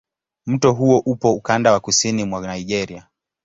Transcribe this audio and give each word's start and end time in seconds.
Mto 0.45 0.73
huo 0.73 0.99
upo 1.05 1.33
ukanda 1.33 1.71
wa 1.71 1.79
kusini 1.79 2.23
mwa 2.23 2.47
Nigeria. 2.47 3.07